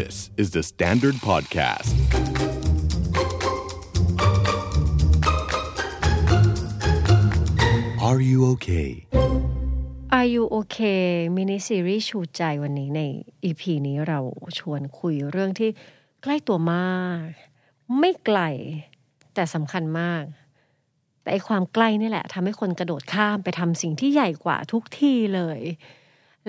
[0.00, 1.92] This is the Standard Podcast.
[8.08, 9.06] Are you okay?
[10.16, 13.02] Are you okay มินิซีรีส์ชูใจวันนี้ใน
[13.44, 14.18] EP นี้เรา
[14.58, 15.70] ชวนคุยเรื่องที่
[16.22, 17.26] ใกล้ตัวมาก
[17.98, 18.40] ไม่ไกล
[19.34, 20.24] แต่สำคัญมาก
[21.22, 25.60] แต่ไอความใกล้นี่แหละทำให้คนกระโดดข้ามไปทำสิ่งที่ใหญ่กว่าทุกที่เลย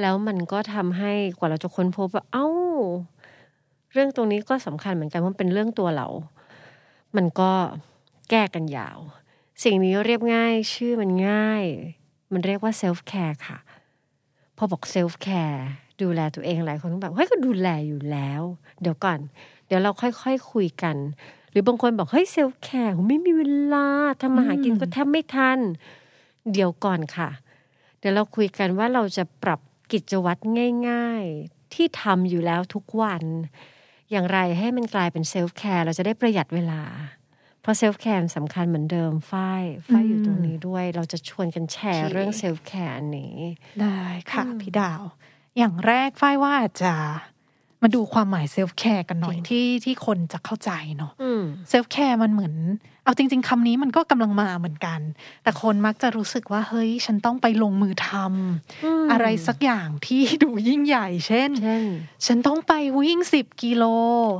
[0.01, 2.47] แล้วมันก็ทำให้กว่าเราจะค้นพบว่าเอ้า
[3.95, 6.07] เรื่องตรงนี้ก็สำคัญเหมือนกันเพราะมันเป็นเรื่องตัวเรา
[7.15, 7.51] มันก็
[8.29, 8.97] แก้กันยาว
[9.63, 11.63] สิ่งนี้เรียบง่ายชื่อมันง่าย
[12.33, 13.57] มันเรียกว่า self-care ค่ะ
[14.57, 15.65] พอบอก self-care
[16.01, 18.41] ดูแลตัวเองหลายคนก็แบบเฮ้ยก็ดูแลอยู่แล้ว
[18.81, 19.19] เดี๋ยวก่อน
[19.67, 20.95] เดี๋ยวเราค่อยๆคุยกัน
[21.51, 23.43] หรือบางคนบอกเฮ้ย self-care ผมไม่มีเว
[23.73, 23.87] ลา
[24.21, 25.59] ทำมาหากินก็แทบไม่ทัน
[26.51, 27.29] เดี๋ยวก่อนค่ะ
[27.99, 29.59] เดี๋ยวเราคุยกันว่าเราจะปรับ
[29.91, 30.41] กิจวัตร
[30.89, 33.23] ง่าย ๆ ที่ทำอยู่แล้วทุกวัน
[34.11, 36.83] อย่างไรให้มันกลายเป็น self-care เราจะได้ประหยัดเวลา
[37.61, 43.35] เพราะ self-care สำคัญเหมือนเดิมฝ้ายฝ้ายอยู่ตรงนี้ด้วย เราจะชวนกันแชร์โอเคเรื่อง self-care อันนี้
[43.81, 43.99] ได้
[44.31, 45.01] ค่ะพี่ดาว
[45.57, 46.93] อย่างแรกฝ้ายว่าอาจจะ
[47.85, 52.55] มาดูความหมาย self-care กันหน่อยที่ที่คนจะเข้าใจเนาะอืมเซลฟ์แคร์มันเหมือน
[53.03, 54.99] เอาจริง ๆคำนี้มันก็กำลังมาเหมือนกัน
[55.43, 61.83] แต่คนมักจะรู้สึกว่า เฮ้ย ฉันต้องไปลงมือทำอืมอะไรสักอย่างที่ดูยิ่งใหญ่เช่นเช่น
[62.25, 63.83] ฉันต้องไปวิ่งสิบกิโล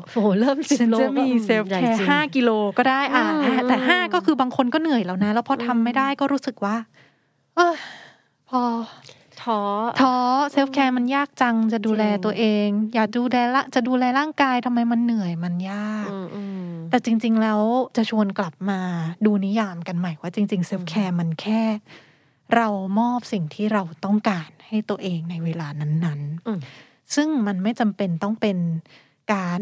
[0.05, 6.75] โอ้โหเริ่มสิบฉันโลจะมีก็เซลฟ์ใญ่แคร์จริงห้ากิโลก็ได้อ่าอืมแต่ห้าก็คือบางคนก็เหนื่อยแล้วนะ แล้วพอทำไม่ได้ก็รู้สึกว่า
[7.55, 7.75] เออ
[8.49, 8.61] พอ
[9.43, 9.59] ท้อ
[10.01, 10.15] ท้อ
[10.51, 17.61] เซลฟ์แคร์มันยากจังจะดูแลจริงตัวเอง อย่าดูแลละจะดูแลร่างกายทำไมมันเหนื่อยมันยากอืมอืมแต่จริง ๆ แล้ว
[17.97, 18.79] จะชวนกลับมา
[19.25, 21.61] ดูนิยามกันใหม่ว่าจริงๆเซลฟ์แคร์มันแค่
[22.55, 22.67] เรา
[22.99, 28.57] มอบสิ่งที่เราต้องการให้ตัวเองในเวลานั้นอืมๆซึ่งมันไม่จำเป็นต้องเป็น
[29.33, 29.61] การ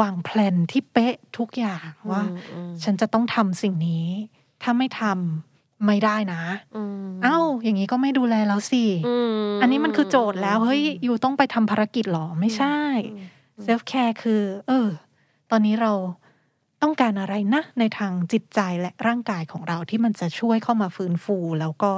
[0.00, 4.06] วางแผนที่เป๊ะทุกอย่างว่าอืมอืมฉันจะต้องทำสิ่งนี้
[4.62, 6.42] ถ้าไม่ทำ ไม่ได้นะ
[6.76, 8.84] อืมเอ้าอย่างนี้ก็ไม่ดูแลแล้วสิ
[9.58, 12.78] มอันนี้มันคือโจทย์แล้วเฮ้ยอยู่ต้องไปทำภารกิจหรอไม่ใช่
[13.62, 14.88] เซลฟ์แคร์คือ เออ
[15.50, 15.92] ตอนนี้เรา
[16.82, 21.92] ต้องการอะไรนะ ในทางจิตใจและร่างกายของเราที่มันจะช่วยเข้ามาฟื้นฟู แล้วก็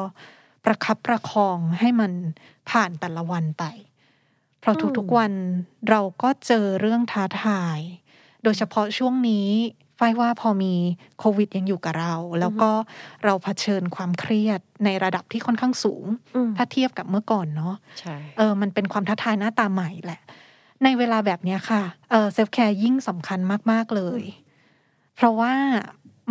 [0.65, 2.13] ประคับประคองให้มัน
[2.71, 3.65] ผ่านแต่ละวันไป
[4.61, 5.33] เพราะทุกๆวัน
[5.91, 7.79] เราก็เจอเรื่องท้าทาย
[8.43, 9.49] โดยเฉพาะช่วงนี้
[9.99, 10.75] ฝ้ายว่าพอมี
[11.19, 12.71] โควิดยังอยู่กับเรา แล้วก็
[13.25, 16.05] เราเผชิญความเครียดในระดับที่ค่อนข้างสูง
[16.37, 20.21] อืมถ้าเทียบกับเมื่อก่อนเนาะใช่เออมันเป็นความท้าทายหน้าตาใหม่แหละ
[20.85, 23.39] ในเวลาแบบเนี้ยค่ะเออเซลฟ์แคร์ยิ่งสำคัญ
[23.71, 24.23] มาก ๆ เลย
[25.17, 25.53] เพราะว่า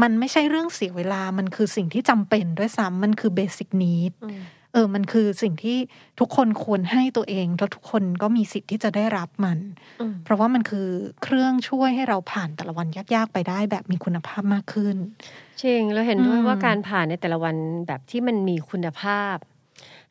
[0.02, 4.42] มันไม่ใช่เรื่องเสียเวลามันคือสิ่งที่จำเป็นด้วยซ้ำมันคือเบสิ c นีดอืม
[4.74, 5.78] เออมันคือสิ่งที่
[6.20, 9.60] ทุกคนควรให้ตัวเองแล้วทุกคนก็มีสิทธิ์ที่จะได้รับมัน
[10.02, 10.88] อืมเพราะว่ามันคือ
[11.24, 14.96] เครื่องช่วยให้เราผ่านแต่ละวันยากๆไปได้แบบมีคุณภาพมากขึ้น
[15.64, 17.56] จริงเราเห็นด้วยอืมว่าการผ่านในแต่ละวัน
[17.88, 19.36] แบบที่มันมีคุณภาพ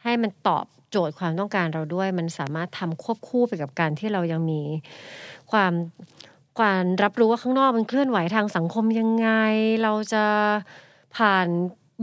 [0.05, 4.61] ให้มันตอบโจทย์ความต้องการเราด้วย มันสามารถทำควบคู่ไปกับการที่เรายังมี
[5.51, 5.73] ความ
[6.61, 9.29] การรับรู้ว่าข้างนอกมันเคลื่อนไหวทางสังคมยังไง
[9.83, 10.25] เราจะ
[11.17, 11.47] ผ่าน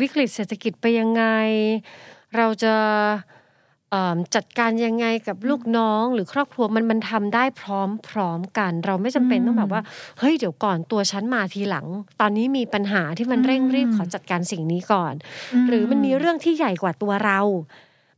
[0.01, 1.23] วิกฤตเศรษฐกิจไปยังไง
[2.37, 2.73] เราจะ
[3.91, 9.81] เอิ่มจัดการยังไงกับลูกน้องหรือครอบครัวมันมันทำได้พร้อมพร้อมกัน เราไม่จำเป็นต้องแบบว่า
[10.19, 11.87] เฮ้ยเดี๋ยวก่อนตัวฉันมาทีหลัง
[12.19, 15.13] ตอนนี้มีปัญหาที่มันเร่งรีบขอจัดการสิ่งนี้ก่อน
[15.67, 17.39] หรือมันมีเรื่องที่ใหญ่กว่าตัวเรา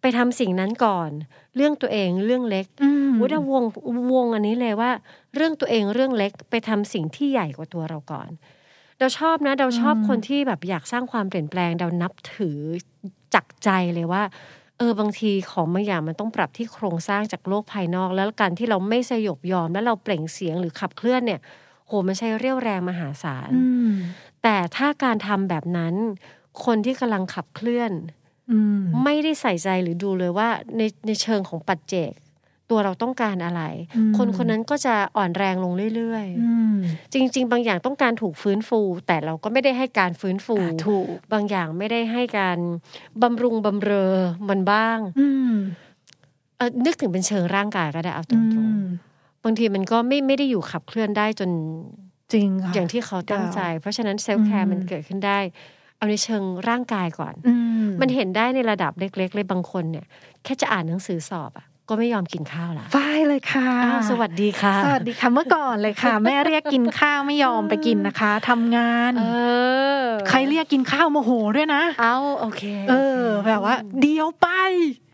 [0.02, 1.09] ไปทำสิ่งนั้นก่อน
[1.56, 3.64] เรื่องตัวเองเรื่องเล็กอืมวุฒิวง
[4.14, 4.92] วงอันนี้เลยว่า
[5.36, 8.30] เรื่องตัวเองเรื่องเล็กไปทำสิ่งที่ใหญ่กว่าตัวเราก่อน
[9.00, 12.58] เราชอบนะเราชอบคนที่แบบอยากสร้างความเปลี่ยนแปลงเรานับถือ
[13.35, 14.23] จักใจเลยว่า
[14.78, 21.40] เออบางทีของบางอย่างมันต้องปรับที่โครงสร้างจากโลกภายนอก แล้วการที่เราไม่สยบยอม แล้วเราเปล่งเสียงหรือขับเคลื่อนเนี่ย
[21.88, 23.91] โหมันใช้เรี่ยวแรงมหาศาลอืม
[24.44, 25.94] แต่ถ้าการทำแบบนั้น
[26.66, 27.91] คนที่กำลังขับเคลื่อน
[28.51, 32.12] อืมไม่ได้ใส่ใจหรือดูเลยว่าในในเชิงของปัจเจก
[32.69, 33.62] ตัวเราต้องการอะไร
[33.95, 42.57] อืมคนคนนั้นก็จะอ่อนแรงลงเรื่อยอืมๆจริง ๆ บางอย่างต้องการถูกฟื้นฟู แต่เราก็ไม่ได้ให้การฟื้นฟูอ่าถูกบางอย่างไม่ได้ให้การ
[43.21, 44.13] บำรุงบำเรอ
[44.50, 45.53] มันบ้างอืม
[46.57, 48.45] เออนึกถึงเป็นเชิงร่างกายก็ได้เอาตรอืง
[48.81, 51.51] มๆบางทีมันก็ไม่ไม่ได้อยู่ขับเคลื่อนได้จน
[52.33, 55.39] จริงค่ะอย่างที่เขาตั้งใจ เพราะฉะนั้นเซลฟ์แคอืร์มมันเกิดขึ้นได้
[55.97, 57.53] เอาในเชิงร่างกายก่อนอื
[57.85, 60.06] มมันเห็นได้ในระดับเล็กๆเลยบางคนเนี่ย
[60.44, 69.26] แค่จะอ่านหนังสือสอบอะ ก็ไม่ยอมกินข้าวละฝ้ายเลยค่ะอ้าวสวัสดีค่ะ สวัสดีค่ะ เมื่อก่อนเลยค่ะ แม่เรียกกินข้าวไม่ยอมไปกินนะคะทำงาน เอ
[70.04, 74.48] อ ใครเรียกกินข้าวโมโหด้วยนะ เอาโอเค เออ แบบว่า เดียวไป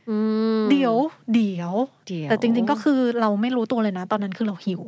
[0.10, 0.18] อื
[0.60, 0.96] มเดี๋ยว
[1.34, 1.74] เดี๋ยว
[2.08, 4.82] เดี๋ยว แต่จริง ๆ ก็คือเราไม่รู้ตัวเลยนะ ตอนนั้นคือเราหิว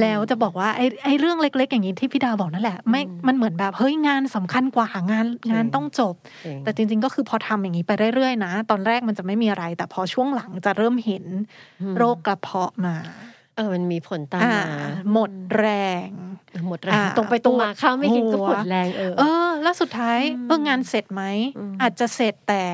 [0.00, 6.14] แล้วจะบอกว่าไอ้ไอ้เรื่องเล็ก ๆ อย่างนี้ที่พี่ดาวบอกนั่นแหละไม่มันเหมือนแบบเฮ้ยงานสำคัญกว่างานงานต้องจบ
[6.44, 11.24] จริงแต่จริง ๆ ก็คือพอทำอย่างนี้ไปเรื่อยๆนะ ตอนแรกมันจะไม่มีอะไร แต่พอช่วงหลังจะเริ่มเห็น
[11.96, 12.96] โรคกระเพาะมา
[13.56, 15.66] เออ มันมีผลตามอ่ามาหมดแร
[16.06, 16.08] ง
[16.68, 20.18] หมดแรงอ่าตรงไปตรงมาปวดข้าวไม่กินก็หัวปวดแรงเออ เออ แล้วสุดท้าย
[20.48, 21.22] เอองานเสร็จไหม
[21.58, 22.64] อืมอาจจะเสร็จแต่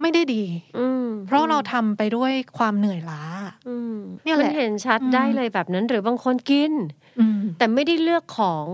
[0.00, 0.42] ไม่ได้ดี
[0.78, 3.22] อืมเพราะเราทำไปด้วยความเหนื่อยล้า
[3.68, 6.72] อืมเนี่ยแหละมันเห็นชัดอืมได้เลยแบบนั้น หรือบางคนกิน
[7.18, 8.66] อืมแต่ไม่ได้เลือกของ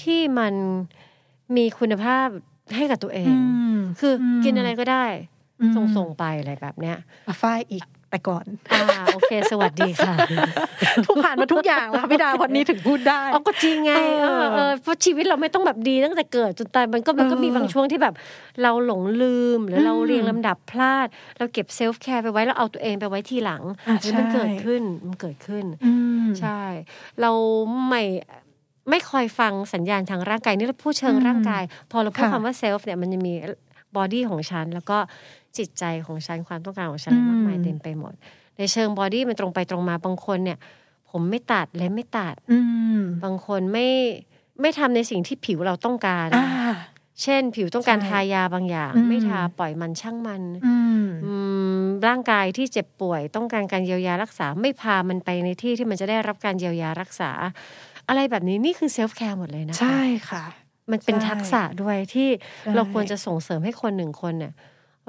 [0.00, 0.54] ที่มัน
[1.56, 2.26] มีคุณภาพ
[2.76, 3.34] ให้กับตัวเอง
[3.76, 5.04] มคืออมกินอะไรก็ได้
[5.60, 6.96] อืมส่งๆไปอะไรแบบเนี้ย
[7.28, 8.82] มาฝ้ายอีก แต่ก่อนอ่า
[9.14, 10.14] โอเค สวัสดีค่ะ
[11.06, 13.92] ทุกผ่านมาทุกอย่างแล้วค่ะพี่ดาววันนี้ถึงพูดได้อ๋อก็จริงไง
[14.22, 18.14] เอเอออเออเพราะชีวิตเราไม่ต้องแบบดีตั้งแต่เกิดจนตายมันก็มันก็เออมีบางช่วงที่แบบ
[18.62, 21.06] เราหลงลืมหรือเราอืมเรียงลำดับพลาด
[21.38, 25.92] เราเก็บ self-care ไปไว้แล้วเอาตัวเองไปไว้ทีหลังอะแล้วมันใช่เกิดขึ้นมันเกิดขึ้นอื
[26.24, 26.62] มใช่
[27.20, 27.30] เรา
[27.88, 28.02] ไม่
[28.90, 33.34] ไม่คอยฟังสัญญาณทางร่างกายนี่เราพูดเชิงอืมร่างกาย พอเราพูดค่ะคำว่า self เนี่ยมันจะมี
[33.96, 34.98] body ของฉัน แล้วก็
[35.58, 38.14] จิตใจของฉันความต้องการของฉันอะไรมากมายอืมเต็มไปหมด
[38.58, 40.58] ในเชิง body มันตรงไปตรงมาบางคนเนี่ย
[41.10, 42.58] ผมไม่ตัดและไม่ตัดอื
[43.00, 43.86] มบางคนไม่
[44.60, 46.46] ไม่ทำในสิ่งที่ผิวเราต้องการอ่า
[47.22, 51.34] เช่น ผิวต้องการใช่ทายาบางอย่างอืมไม่ทาปล่อยมันช่างมันอืมอื
[51.80, 57.30] มร่างกายที่เจ็บป่วยต้องการการเยียวยารักษา ไม่พามันไปในที่ที่มันจะได้รับการเยียวยารักษา
[58.08, 60.44] อะไรแบบนี้นี่คือเซลฟ์แคร์หมดเลยนะคะใช่ค่ะ
[60.90, 64.52] มันเป็นใช่ทักษะด้วยที่ใช่เราควรจะส่งเสริมให้คนหนึ่งคนเนี่ย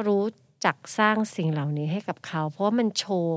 [0.07, 0.23] รู้
[0.65, 3.35] จักสร้างสิ่งเหล่านี้ให้กับเขา เพราะว่ามันโชว์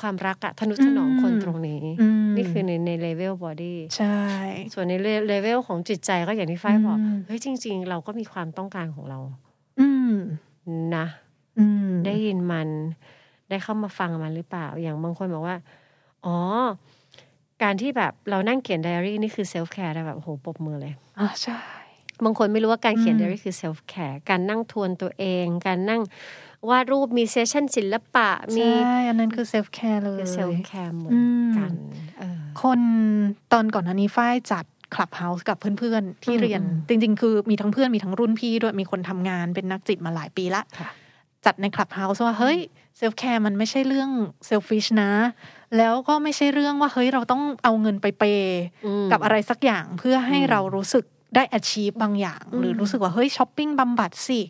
[0.00, 4.18] ความรักอะทนุถนอมคนตรงนี้อืมนี่คือในใน level body ใช่
[4.74, 4.94] ส่วนใน
[5.28, 9.18] เลเวลของจิตใจก็อย่างที่ฝ้ายบอกอืมเฮ้ยจริง ๆ เราก็มีความต้องการของเรา
[9.80, 10.14] อืม
[10.96, 11.06] นะ
[11.58, 12.68] อืมได้ยินมัน
[13.48, 15.56] ได้เข้ามาฟังมันหรือเปล่า อย่างบางคนบอกว่า
[16.26, 16.36] อ๋อ
[17.62, 21.58] การที่แบบเรานั่งเขียนไดอารี่นี่คือ self-care ได้แบบโอ้โหปรบมือเลย อ่าใช่
[22.24, 26.02] บางคนไม่รู้ว่าการเขียนอืมไดอารี่คือ self-care การนั่งทวนตัวเอง การนั่ง
[26.68, 31.72] วาดรูปมี session ศิลปะมีใช่อันนั้นคือ self-care เลยคือ self-care เหมืออืนกันอืม
[32.18, 32.80] เออคน
[33.52, 34.64] ตอนก่อนหน้านี้ฝ้ายจัด
[34.94, 40.90] Clubhouse กับเพื่อนๆ ที่อืมเรียนอืมจริง ๆ คือมีทั้งเพื่อนมีทั้งรุ่นพี่ด้วยมีคนทำงานเป็นนักจิตมาหลายปีละค่ะ
[41.44, 42.58] จัดใน Clubhouse ว่า เฮ้ย
[42.96, 44.10] self-care มันไม่ใช่เรื่อง
[44.46, 45.10] selfish นะ
[45.76, 51.04] แล้วก็ไม่ใช่เรื่องว่า เฮ้ย เราต้องเอาเงินไป pay กับอะไรสักอย่างเพื่อให้อืมเรารู้สึก
[51.34, 54.40] ได้ achieve บางอย่างอืมหรือรู้สึกว่าเฮ้ยช้อปปิ้งบำบัดสิ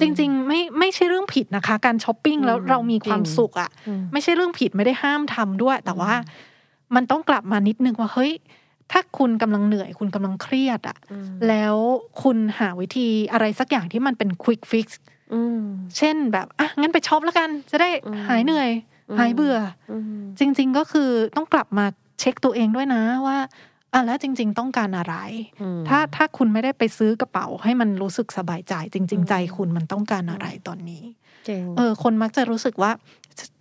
[0.00, 6.12] จริงๆ ไม่ไม่ใช่เรื่องผิดนะคะ การช้อปปิ้งแล้วอืมเรามีความจริงสุขอะอืมไม่ใช่เรื่องผิดไม่ได้ห้ามทำด้วย แต่ว่า
[6.94, 8.32] มันต้องกลับมานิดนึงว่าเฮ้ย
[8.92, 11.76] ถ้าคุณกำลังเหนื่อย คุณกำลังเครียดอะอืมแล้ว
[12.22, 14.86] คุณหาวิธีอะไรสักอย่างที่มันเป็น quick fix
[15.34, 15.62] อืม
[15.96, 18.70] เช่นแบบอะงั้นไปช็อปแล้วกัน จะได้อืมหายเหนื่อย
[19.10, 19.58] อืมหายเบื่อ
[19.90, 21.86] อืมจริง ๆ ก็คือต้องกลับมา
[22.20, 23.38] เช็คตัวเองด้วยนะว่า
[23.94, 25.16] อะแล้วจริง ๆ ต้องการอะไร
[25.62, 31.02] อืมถ้าถ้าคุณไม่ได้ไปซื้อกระเป๋าให้มันรู้สึกสบายใจ จริงอืมๆใจคุณมันต้องการอะไรตอนนี้
[31.48, 32.90] จริงเออ คนมักจะรู้สึกว่า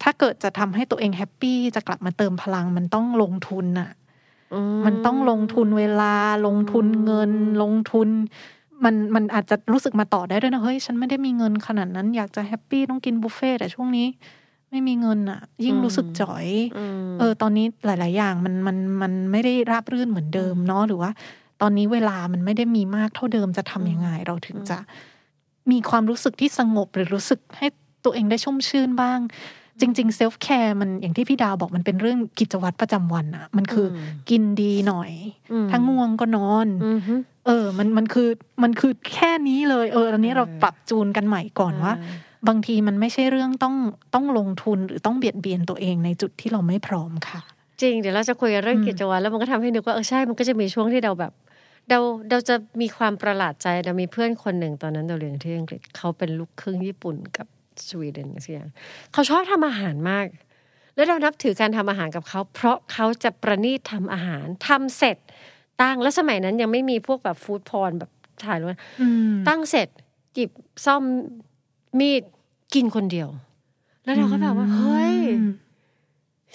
[0.03, 3.91] ถ้าเกิดจะทำให้ตัวเองแฮปปี้จะกลับมาเติมพลังมันต้องลงทุนน่ะ
[4.85, 6.15] มันต้องลงทุนเวลา
[6.47, 7.31] ลงทุนเงิน
[7.61, 8.09] ลงทุน
[8.83, 14.07] มันมันอาจจะรู้สึกมาต่อได้ด้วยนะเฮ้ยฉันไม่ได้มีเงินขนาดนั้น อยากจะแฮปปี้ต้องกินบุฟเฟ่ต์แต่ช่วงนี้
[14.73, 16.45] ไม่มีเงินอะยิ่งอืมรู้สึกจ่อย
[17.03, 21.11] มเออ ตอนนี้หลาย ๆ อย่างมันมันมันไม่ได้ราบรื่นเหมือนเดิมเนาะหรือว่า
[21.61, 24.77] ตอนนี้เวลามันไม่ได้มีมากเท่าเดิมจะทำยังไง เราถึงจะ
[25.71, 27.67] มีความรู้สึกที่สงบหรือรู้สึกให้
[28.05, 29.19] ตัวเองได้ชุ่มชื่นบ้าง
[29.79, 35.11] จริง ๆ เซลฟ์แคร์มันอย่างที่พี่ดาวบอกมันเป็นเรื่องกิจวัตรประจำวันอะมันคืออมกินดีหน่อย
[35.51, 37.15] อืมถ้าง่วงก็นอนอืมฮึ
[37.45, 38.29] เออ มันมันคือ
[38.63, 41.93] มันคือแค่นี้เลย เอออันนี้เราเออปรับจูนกันใหม่ก่อนว่า
[42.47, 43.75] บางทีมันไม่ใช่เรื่องต้อง
[44.13, 47.39] ต้องลงทุนหรือต้องเบียดเบียนตัวเองในจุดที่เราไม่พร้อมค่ะ
[47.81, 51.33] จริง เดี๋ยวเราจะคุยกันเรื่องอืมกิจวัตรแล้วมันก็ทำให้นึกว่าเออใช่มันก็จะมีช่วงที่เราแบบ
[51.89, 57.47] เราเราจะมีความประหลาดใจเรามีเพื่อนคนหนึ่งตอนนั้นเราเรียนที่อังกฤษเขาเป็นลูกครึ่งญี่ปุ่นกับ
[57.87, 58.69] สวีเดนอะไรสักอย่าง
[59.13, 60.27] เขาชอบทำอาหารมาก
[60.95, 65.17] แล้วเรานับถือการทำอาหารกับเขา เพราะเขาจะประณีตทำอาหารทำเสร็จ
[65.81, 68.11] ตั้งแล้วสมัยนั้นยังไม่มีพวกแบบฟู้ดพอร์นแบบ
[68.45, 68.69] ถ่ายรูป
[69.01, 69.87] อืมตั้งเสร็จ
[70.33, 70.51] หยิบ
[70.85, 71.03] ซ่อม
[71.99, 72.21] มีด
[72.73, 73.29] กินคนเดียว
[74.03, 75.17] แล้วเราก็แบบว่า เฮ้ย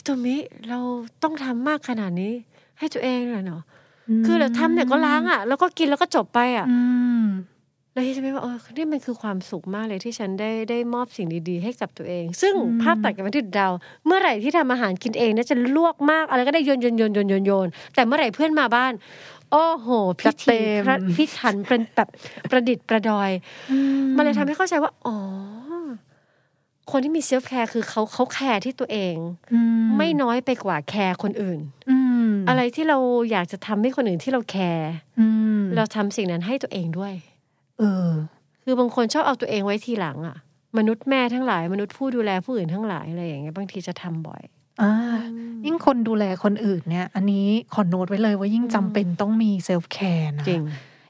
[0.06, 0.36] ตัวมิ
[0.68, 0.78] เรา
[1.22, 2.32] ต้องทำมากขนาดนี้
[2.78, 3.62] ให้ตัวเองเหรอเนาะ
[4.26, 6.78] คือเราทำเนี่ยก็ล้างอะ แล้วก็กินแล้วก็จบไปอะอื
[7.22, 7.24] ม
[7.92, 13.72] แล้วที่จะไม่ว่าเออนี่มันคือความสุขมากเลยที่ฉันได้ได้มอบสิ่งดีๆ ให้กับตัวเอง ซึ่งอืมภาพตัดกันมาที่ดาว
[14.06, 18.92] เมื่อไหร่ที่ทำอาหารกินเองนะจะลวกมากอะไรก็ได้โยนโยนโยนโยนโยนโยนแต่เมื่อไหร่เพื่อนมาบ้าน
[19.52, 19.88] โอ้โห
[20.20, 22.08] พิจัดเต็ธีมพระพิถันเป็นแบบ
[22.50, 23.30] ประดิษฐ์ประดอย
[24.16, 25.16] มันเลยทำให้เข้าใจว่า อ๋อ
[26.90, 29.16] คนที่มี self-care คือเขาเขาแคร์ที่ตัวเอง
[29.52, 29.60] อืม
[29.96, 32.98] ไม่น้อยไปกว่าแคร์คนอื่นอืมอะไรที่เรา
[33.30, 35.26] อยากจะทำให้คนอื่นที่เราแคร์อื
[35.58, 37.14] มเราทำสิ่งนั้นให้ตัวเองด้วย
[37.78, 38.10] เออ
[38.64, 40.36] คือบางคนชอบเอาตัวเองไว้ทีหลังอะ
[40.78, 44.42] มนุษย์แม่ทั้งหลาย มนุษย์ผู้ดูแลผู้อื่นทั้งหลายอะไรอย่างเงี้ยบางทีจะทำบ่อย
[44.80, 44.92] อ่า
[45.66, 50.64] ยิ่งคนดูแลคนอื่นเนี่ย อันนี้ขอโน้ตไว้เลยว่ายิ่งจำเป็นต้องมี self-care นะจริง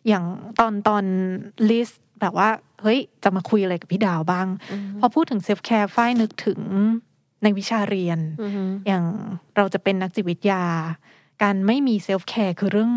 [0.08, 0.24] อย่าง
[0.58, 1.04] ตอนตอน
[1.70, 1.88] list
[2.20, 2.48] แบบว่า
[2.82, 4.46] เฮ้ย จะมาคุยอะไรกับพี่ดาวบ้าง
[5.00, 6.60] พอพูดถึง self-care ฝ้ายนึกถึง
[7.42, 9.04] ในวิชาเรียนอือฮึอย่าง
[9.56, 10.64] เราจะเป็นนักจิตวิทยา
[11.42, 12.92] การไม่มี self-care คือเรื่อง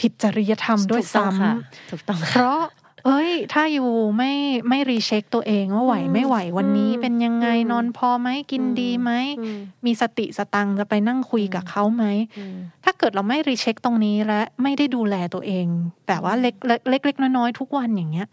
[0.00, 1.54] ผิดจริยธรรมด้วยถูกต้องซ้ำค่ะ
[1.90, 2.60] ถูกต้องเพราะ
[3.04, 4.32] เอ้ย ถ้าอยู่ไม่
[4.68, 12.04] ไม่ recheck ตัวเองว่าไหวไม่ไหววันนี้อืมเป็นยังไงอืมนอนพอไหมกินดีไหมอืมมีสติสตังค์จะไปนั่งคุยกับเขาไหม
[12.38, 15.66] อืมถ้าเกิดเราไม่รีเช็คตรงนี้และไม่ได้ดูแลตัวเอง
[16.08, 18.28] แบบว่าเล็กเล็กเล็กเล็กน้อยๆทุกวันอย่างเงี้ย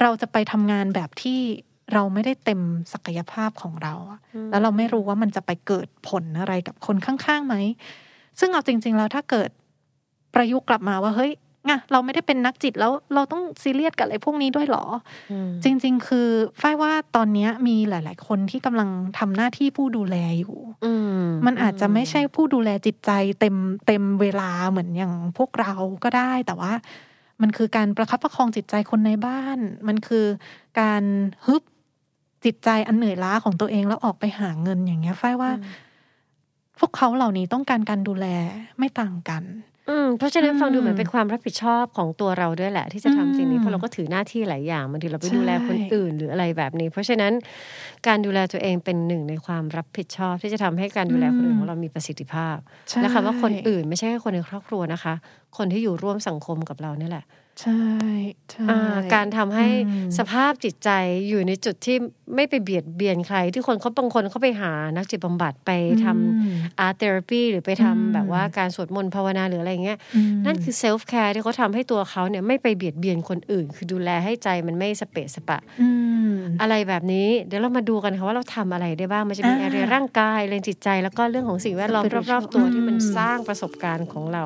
[0.00, 1.40] เราจะไปทำงานแบบที่
[1.92, 2.60] เราไม่ได้เต็ม
[2.92, 4.20] ศักยภาพของเราอะ
[4.50, 7.56] แล้วเราไม่รู้ว่ามันจะไปเกิดผลอะไรกับคนข้างๆไหม
[8.38, 9.50] ซึ่งเอาจริง ๆ แล้วถ้าเกิด
[10.34, 11.32] ประยุกต์กลับมาว่าเฮ้ย
[11.66, 14.84] ไงเราไม่ได้เป็นนักจิตแล้วเราต้องซีเรียสกับอะไรพวกนี้ด้วยเหรอ
[15.30, 16.28] อืมจริง ๆ คือ
[16.60, 20.92] ฝ้ายว่าตอนเนี้ยมีหลาย ๆ คนที่กำลังทำหน้าที่ผู้ดูแลอยู่อื
[21.46, 23.56] มันอาจจะไม่ใช่ผู้ดูแลจิตใจเต็ม
[23.86, 25.72] เต็มเวลาเหมือนอย่างพวกเรา
[26.04, 26.72] ก็ได้ แต่ว่า
[27.42, 29.58] มันคือการประคับประคองจิตใจคนในบ้าน
[29.88, 30.24] มันคือ
[30.80, 31.02] การ
[31.46, 31.62] ฮึบ
[32.44, 35.50] จิตใจอันเหนื่อยล้าของตัวเองแล้วออกไปหาเงินอย่างเงี้ยฝ้ายว่า
[36.78, 38.26] พวกเขาเหล่านี้ต้องการการดูแล
[38.78, 39.42] ไม่ต่างกัน
[39.88, 47.32] อืมเพราะฉะนั้นอืมฟังดูเหมือนเป็นความรับผิดชอบของตัวเราด้วยแหละ ที่จะทำสิ่งนี้อืมเพราะเราก็ถือหน้าที่หลายอย่างบางทีเราไปใช่ดูแลคนอื่นหรืออะไรแบบนี้ เพราะฉะนั้น
[48.06, 52.56] การดูแลตัวเองเป็นหนึ่งในความรับผิดชอบ ที่จะทำให้การดูแลคนอื่นของเรามีประสิทธิภาพ
[52.88, 55.14] ใช่และคำว่าคนอื่นไม่ใช่แค่คนในครอบครัวนะคะ
[55.56, 57.24] คนที่อยู่ร่วมสังคมกับเรานี่แหละ
[57.62, 57.82] ใช่
[58.50, 58.80] ใช่อ่า
[59.14, 60.90] การทำให้อืมสภาพจิตใจ
[61.28, 61.96] อยู่ในจุดที่
[62.34, 65.70] ไม่ไปเบียดเบียนใคร ที่คนเขาบางคนเขาไปหานักจิตบำบัดไป
[66.04, 66.16] ทำอื
[66.50, 75.88] ม art therapy หรือไปทำอืมแบบว่าการสวดมนต์ภาวนาหรืออะไรเงี้ยอืมนั่นคือ self-care ที่เขาทำให้ตัวเขาเนี่ยไม่ไปเบียดเบียนคนอื่น คือดูแลให้ใจมันไม่สเปะสปะอื
[76.30, 84.44] มอะไรแบบนี้เดี๋ยวเรามาดูกันค่ะว่าเราทำอะไรได้บ้างมันจะมีอ่าอะไรร่างกายเรื่องจิตใจ แล้วก็เรื่องของสิ่งแวดล้อม Spiritual รอบๆตัวที่มันอืมสร้างประสบการณ์ของเรา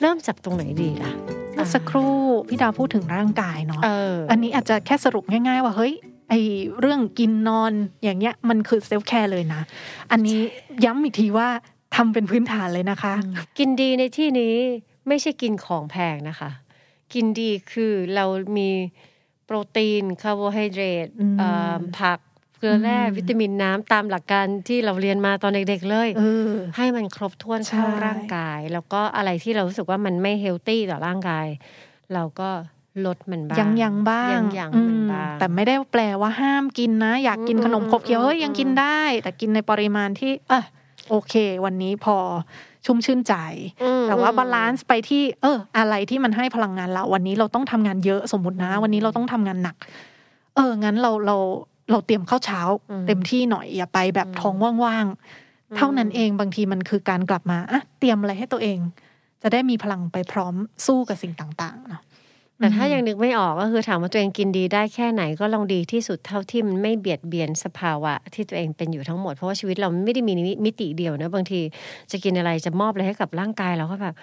[0.00, 1.12] เริ่มจากตรงไหนดีล่ะ
[1.54, 2.16] เมื่อสักครู่
[2.48, 5.94] พี่ดาวพูดถึงร่างกายเนาะเอออันนี้อาจจะแค่สรุปง่าย ๆ ว่าเฮ้ย
[6.28, 6.34] ไอ
[6.80, 7.72] เรื่องกินนอน
[8.02, 9.62] อย่างเงี้ยมันคือ self-care เลยนะ
[10.10, 10.38] อันนี้
[10.84, 11.48] ย้ำอีกทีว่า
[11.96, 13.14] ทำเป็นพื้นฐานเลยนะคะ
[13.58, 14.54] กินดีในที่นี้
[15.08, 16.50] ไม่ใช่กินของแพงนะคะ
[17.14, 18.24] กินดีคือเรา
[18.56, 18.70] มี
[19.44, 22.18] โปรตีนคาร์โบไฮเดรตอืมเอ่อผัก
[22.58, 26.22] เกลือแร่อืมวิตามินน้ำตามหลักการที่เราเรียนมาตอนเด็กๆเลยเอ
[26.52, 31.46] อให้มันครบถ้วนใช่เข้าร่างกาย แล้วก็อะไรที่เรารู้สึกว่ามันไม่ healthy ต่อร่างกาย
[32.14, 32.50] เราก็
[33.06, 40.64] ลดมันบ้างยังยังบ้างยังยังอืมันมบ้างแต่ไม่ได้แปลว่าห้ามกินนะ อยากกินอืมขนมขบเคี้ยวอืมเฮ้ยยังกินได้ แต่กินในปริมาณที่ เออ
[41.10, 41.34] โอเค
[41.64, 42.16] วันนี้พอ
[42.86, 43.34] ชุ่มชื่นใจ
[43.82, 49.76] อืมแต่ว่าอืมบาลานซ์ไปที่ เออ อะไรที่มันให้พลังงานเรา วันนี้เราต้องทำงานเยอะสมมตินะ วันนี้เราต้องทำงานหนัก
[50.54, 51.36] เอองั้นเราเรา
[51.90, 58.78] เราเตรียมข้าวเช้าอืมเต็มที่หน่อยอย่าไปแบบอืมท้องว่างๆ เท่านั้นเองบางทีมันคือการกลับมาอะเตรียมอะไรให้ตัวเอง
[59.42, 60.54] จะได้มีพลังไปพร้อม
[60.86, 62.02] สู้กับสิ่งต่างๆเนาะ
[62.58, 70.32] แต่ถ้ายังนึกไม่ออกก็คือถามว่าตัวเองกินดีได้แค่ไหนก็ลองดีที่สุดเท่าที่มันไม่เบียดเบียนสภาวะที่ตัวเองเป็นอยู่ทั้งหมด เพราะว่าชีวิตเราไม่ได้มี
[70.66, 71.60] มิติเดียวนะบางที
[72.10, 74.14] จะกินอะไรจะมอบอะไรให้กับร่างกายเราก็แบบ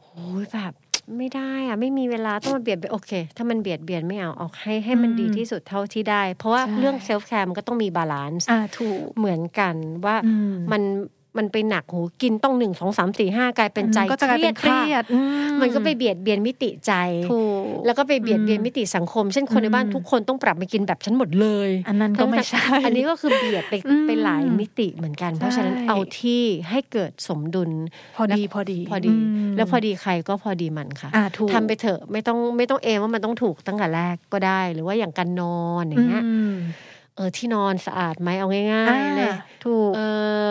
[0.00, 0.72] โอ้ยแบบ
[1.18, 10.82] ไม่ได้อะไม่มีเวลาต้องมาเบียดเบียนโอเค ถ้ามันเบียดเบียนไม่เอาเอาให้ให้มันอืมดีที่สุดเท่าที่ได้ เพราะว่าใช่เรื่อง self-care มันก็ต้องมี balance อ่าถูกเหมือนกันว่าอืมมัน
[11.38, 15.20] มันไปหนักหูกินต้องหนึ่งสองสามสี่ห้ากลายเป็นใจมัก็จะกลายเป็นเครีค่ะยดอื
[15.60, 16.92] มันก็ไปเบียดเบียนมิติใจ
[17.30, 27.70] ถูกแล้วก็ไปเบียดเบียนอืมมิติสังคม เช่นคนในบ้านอืมทุกคนต้องปรับมากินแบบฉันหมดเลย อันนั้นก็ไม่ใช่อันนี้ก็คือเบียดไปอืมไปหลายมิติเหมือนกัน เพราะฉะนั้นใช่เอาที่ให้เกิดสมดุล
[28.16, 29.20] พอดีพอดีพอดีม
[29.56, 36.54] แล้วพอดีใครก็พอดีมันค่ะอ่าถูกทำไปเถอะไม่ต้องไม่ต้องเอมว่ามันต้องถูกตั้งแต่แรกก็ได้ หรือว่าอย่างการนอนอย่างเงี้ยอืม
[37.16, 39.32] เออที่นอนสะอาดไหมเอาง่ายอ่าๆเลย
[39.64, 40.00] ถูกเอ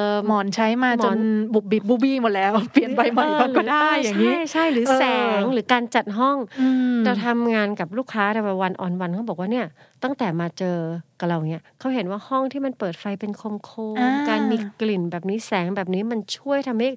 [0.10, 1.20] อหมอนใช้มาหมจอนน
[1.54, 5.04] บุบบิบบุบี้หมดแล้ว เปลี่ยนใบใหม่บ้างก็ได้อย่างนี้ใช่ใช่หรือเออแส
[5.40, 6.68] งหรือการจัดห้องอื
[6.98, 9.66] มเราทำงานกับลูกค้าแต่วันออนวันเขาบอกว่าเนี่ย
[10.06, 10.78] ตั้งแต่มาเจอ
[11.20, 13.56] กับเราเนี่ยเขาเห็นว่าห้องที่มันเปิดไฟเป็นโคม
[14.00, 16.90] อ่าๆการมีกลิ่นแบบนี้แสงแบบนี้มันช่วยทำให้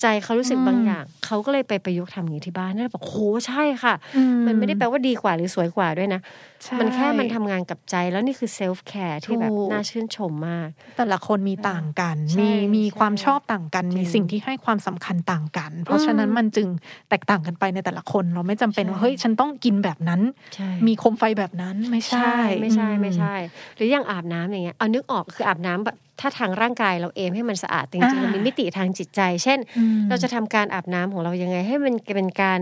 [0.00, 3.14] ใจเขารู้สึกอืมบางอย่าง เขาก็เลยไปประยุกต์ทำอย่างนี้ที่บ้านนั่นบอกโห
[3.46, 6.20] ใช่ค่ะอืมันไม่ได้แปลว่าดีกว่าหรือสวยกว่าด้วยนะ
[6.64, 16.68] ใช่มันแค่มันทำงานกับใจแล้วนี่คือ self-care ที่แบบถูกน่าชื่นชมมาก แต่ละคนมีต่างกันใช่มีมีใช่ความชอบต่างกันจริงมีสิ่งที่ให้ความสำคัญต่างกัน เพราะฉะนั้นอืมมันจึง
[17.08, 20.20] แตกต่างกันไปในแต่ละคน เราไม่จำเป็นใช่ว่าเฮ้ยฉันต้องกินแบบนั้น
[20.54, 23.34] ใช่มีโคมไฟแบบนั้นไม่ใช่ไม่ใช่อืมไม่ใช่
[23.76, 32.60] หรืออย่างอาบน้ำอย่างเงี้ยเอานึกออกคืออาบน้ำแบบถ้าทางร่างกายเราเอาให้มันสะอาดแต่จริงๆอ่ามันมีมิติทางจิตใจ เช่นอืมเราจะทำการอาบน้ำของเรายังไง ให้มันเป็นการ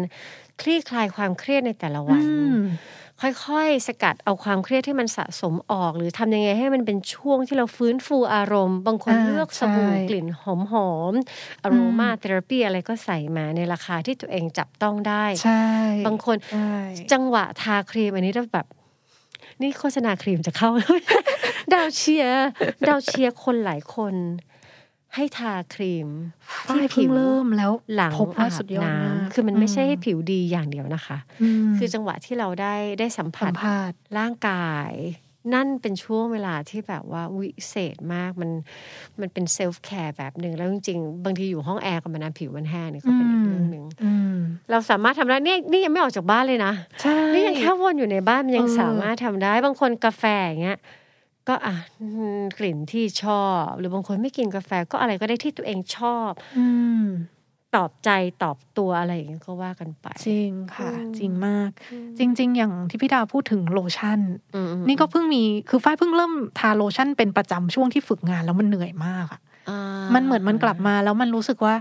[0.60, 2.60] คลี่คลายความเครียดในแต่ละวันอืม
[3.44, 10.44] ค่อยๆ สกัดเอาความเครียดที่มันสะสมออก หรือทำยังไงให้มันเป็นช่วงที่เราฟื้นฟูอารมณ์ บางคนอ่าเลือกสบู่ใช่กลิ่นห
[10.88, 15.64] อมๆอโรมาเทอราปีอะไรก็ใส่มาในราคาที่ตัวเองจับต้องได้ใช่
[16.06, 16.75] บางคนใช่
[17.12, 18.66] จังหวะทาครีมอันนี้เราแบบ
[19.62, 20.71] นี่โฆษณาครีมจะเข้า
[21.75, 22.47] ดาวเชียร์
[22.88, 24.14] ดาวเชียร์คนหลายคน
[25.14, 26.09] ให้ทาครีม
[26.69, 31.19] ฝ้ายเพิ่งเริ่มแล้วหลังพบว่าอาสุบดยอดน้มากำคือมันไม่ใช่ให้ผิวดีอย่างเดียวนะคะ
[31.69, 34.90] มคือจังหวะที่เราได้ได้สัมสัผัสมภาษณ์ร่างกาย
[35.54, 38.50] นั่นเป็นช่วงเวลาที่แบบว่าวิเศษมากมัน
[39.20, 44.37] มันเป็นเซลฟ์แคร์แบบหนึ่งแล้วจริงๆ บางทีอยู่ห้องแอร์กับมันนานผิวมันแห้งเนี่ยก็เป็นอีกเรื่องหนึ่งอืม
[44.70, 50.78] เราสามารถทำได้เนี่ยนี่ยังไม่ออกจากบ้านเลยนะใช่นี่ยังแค่วนอยู่ในบ้านมันยังเออสามารถทำได้บางคนกาแฟอย่างเงี้ย
[51.49, 52.06] ก็อะอื
[52.40, 56.66] มกลิ่นที่ชอบ หรือบางคนไม่กินกาแฟก็อะไรก็ได้ที่ตัวเองชอบ อื
[57.02, 57.06] ม
[57.77, 58.11] ตอบใจ
[58.43, 61.71] ตอบตัวอะไรอย่างเงี้ยก็ว่ากันไป จริงค่ะอืมจริงมาก
[62.19, 64.21] จริง ๆ อย่างที่พี่ดาวพูดถึงโลชั่น
[64.55, 69.79] อืมอืมนี่ก็เพิ่งมีคือฝ้ายเพิ่งเริ่มทาโลชั่นเป็นประจำช่วงที่ฝึกงานแล้วมันเหนื่อยมากอะอ่า
[70.15, 71.77] มันเหมือนมันกลับมาแล้วมันรู้สึกว่า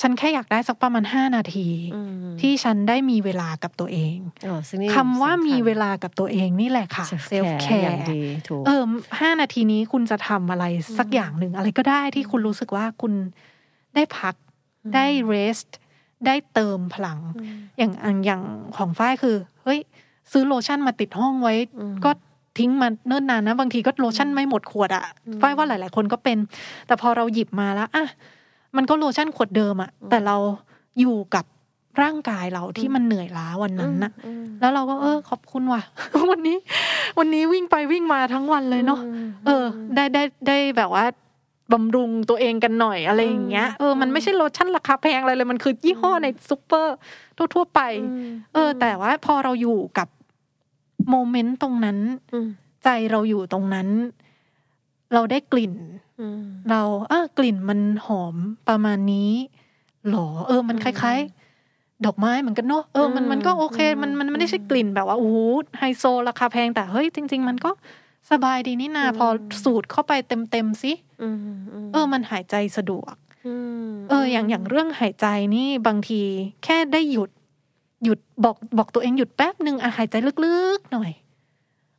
[0.00, 2.08] ฉันแค่อยากได้สักประมาณห้านาทีอืม
[2.40, 8.82] ที่ฉันได้มีเวลากับตัวเองอ๋อซึ่งนี่คำว่าสำญมีเวลากับตัวเองนี่แหละค่ะ self เซลฟ์แค care อย่างร์ดีถูกเออ
[9.20, 10.64] ห้านาทีนี้คุณจะทำอะไร
[10.98, 13.12] สักอย่างหนึ่งอะไรก็ได้ที่คุณรู้สึกว่าคุณ
[13.94, 14.34] ได้พัก
[14.94, 15.68] ได้ rest
[16.26, 17.18] ได้เติมพลัง
[17.78, 18.42] อย่างอันอย่าง
[18.76, 19.80] ของฝ้ายคือ เฮ้ย
[20.32, 22.10] ซื้อโลชั่นมาติดห้องไว้อืมก็
[22.58, 25.04] ทิ้งมาเนิ่นนานนะบางทีก็โลชั่นไม่หมดขวดอะ
[25.42, 26.38] ฝ้ายว่าหลาย ๆ คนก็เป็น
[26.86, 28.06] แต่พอเราหยิบมาแล้วอะ
[28.76, 30.36] มันก็โลชั่นขวดเดิมอะแต่เรา
[31.00, 31.44] อยู่กับ
[32.02, 35.82] ร่างกายเราที่มันเหนื่อยล้าวันนั้นนะอืมแล้วเราก็เออ ขอบคุณว่ะ
[36.30, 36.56] วันนี้
[37.18, 41.04] วันนี้วิ่งไปวิ่งมาทั้งวันเลยเนาะมเออ ได้ได้ได้แบบว่า
[41.72, 46.96] บำรุงตัวเองกันหน่อยอะไรอย่างเงี้ยเออมันไม่ใช่โลชั่นราคาแพงอะไรเลยมันคือยี่ห้อในซูเปอร์
[47.54, 47.80] ทั่วๆไป
[48.30, 50.08] มเออ แต่ว่าพอเราอยู่กับ
[51.10, 51.98] โมเมนต์ตรงนั้น
[52.32, 52.48] อืม
[52.84, 53.88] ใจเราอยู่ตรงนั้น
[55.12, 55.74] เราได้กลิ่น
[56.20, 58.36] อืมเราเออกลิ่นมันหอม
[58.68, 59.32] ประมาณนี้
[60.08, 61.18] หรอเออ มันคล้าย
[61.62, 65.36] ๆ ดอกไม้เหมือนกันเนอะเออมันมันก็โอเค มันมันไม่ได้ใช่กลิ่นแบบว่าโอ้โห
[65.78, 67.70] ไฮโซราคาแพงแต่เฮ้ยจริง ๆ มันก็
[68.30, 69.26] สบายดีนี่นาพอ
[69.64, 71.36] สูดเข้าไปเต็มๆสิอืม
[71.86, 73.14] มเออ มันหายใจสะดวก
[73.90, 76.20] มเออ อย่างอย่างเรื่องหายใจนี่บางที
[76.64, 77.30] แค่ได้หยุด
[78.04, 80.14] หยุดบอกบอกตัวเองหยุดแป๊บหนึ่งอะหายใจ
[80.46, 81.10] ลึกๆหน่อย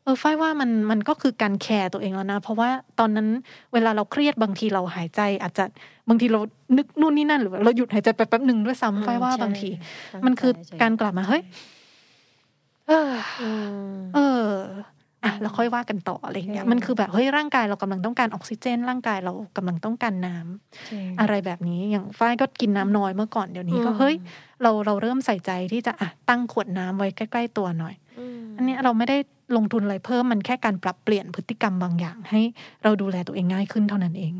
[0.03, 3.27] เออฝ้ายว่ามันมันก็คือการแคร์ตัวเองแล้วนะ เพราะว่าตอนนั้น
[3.73, 5.63] เวลาเราเครียดบางทีเราหายใจ อาจจะ
[6.09, 6.39] บางทีเรา
[6.77, 9.69] นึกนู่นนี่นั่นหรือว่าเราหยุดหายใจไปแป๊บหนึ่งด้วยซ้ำฝ้ายว่าใช่บางที
[10.09, 11.43] ใช่มันคือใช่การกลับมาเฮ้ย
[12.87, 14.51] เออ
[15.25, 24.15] อืมเอออะแล้วค่อยว่ากันต่ออะไรอย่างเงี้ยใช่มันคือแบบเฮ้ยร่างกายเรากำลังต้องการออกซิเจน ร่างกายเรากำลังต้องการน้ำใช่อะไรแบบนี้อย่างฝ้ายก็กินน้ำน้อยเมื่อก่อนเดี๋ยวนี้ก็อืมเฮ้ย
[24.61, 27.95] เราเราเริ่มใส่ใจที่จะอะตั้งขวดน้ำไว้ใกล้ ๆ ตัวหน่อย
[28.43, 29.17] มอันเนี้ยเราไม่ได้
[29.55, 32.41] ลงทุนอะไรเพิ่มมันแค่การปรับเปลี่ยนพฤติกรรมบางอย่าง ให้
[32.83, 34.33] เราดูแลตัวเองง่ายขึ้นเท่านั้นเอง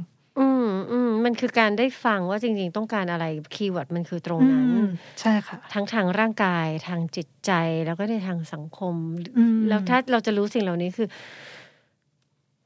[0.91, 7.51] อืมอืมมันคือการได้ฟังว่าจริง ๆ ต้องการอะไรคีย์เวิร์ดมันคือตรงนั้นอืมใช่ค่ะ ทั้งทางร่างกายทางจิตใจ
[7.85, 8.95] แล้วก็ในทางสังคม
[9.37, 11.07] อืมแล้วถ้าเราจะรู้สิ่งเหล่านี้คือ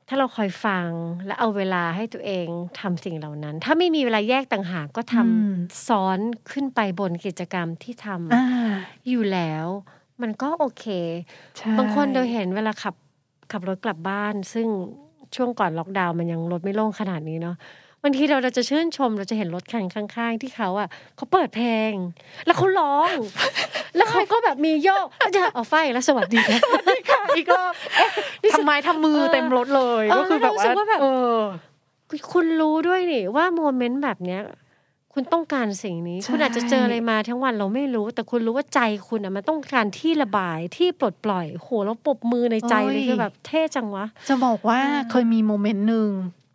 [0.08, 0.88] ถ้าเราคอยฟัง
[1.26, 2.48] และเอาเวลาให้ตัวเอง
[2.80, 5.54] ทำสิ่งเหล่านั้น ถ้าไม่มีเวลาแยกต่างหากก็ทำอืม
[5.88, 6.20] ซ้อน
[6.52, 8.46] ขึ้นไปบนกิจกรรมที่ทำอ่า
[9.10, 9.66] อยู่แล้ว
[10.22, 10.86] มันก็โอเค
[11.58, 12.96] ใช่บางคนเราเห็นเวลาขับ
[13.52, 14.68] ขับรถกลับบ้าน ซึ่ง
[15.36, 17.56] ช่วงก่อนล็อกดาวน์มันยังรถไม่โล่งขนาดนี้เนาะ
[18.04, 21.92] บางทีเราเราจะชื่นชมเราจะเห็นรถคันข้าง ๆ ที่เขาอะเขาเปิดเพลง
[22.46, 23.12] แล้วเขาร้อง
[23.96, 26.62] แล้วเขาก็แบบมีโยกอาจจะเอาไฟแล้วสวัสดีนะ
[27.10, 27.74] ค่ะอีกรอบ
[28.54, 31.38] ทำไมทำมือเต็มรถเลยเออก็คือแบบแล้วเรารู้สึกว่าแบบเออ
[32.34, 34.42] คุณรู้ด้วยนี่ว่าโมเมนต์แบบเนี้ย
[35.14, 44.80] คุณต้องการสิ่งนี้ใช่คุณอาจจะเจออะไรมาทั้งวันเราไม่รู้ แต่คุณรู้ว่าใจคุณอะมันต้องการที่ระบายที่ปลดปล่อยโหแล้วปรบมือในใจเลยคือแบบเท่จังวะ จะบอกว่า
[45.12, 46.10] เคยมีโมเมนต์หนึ่ง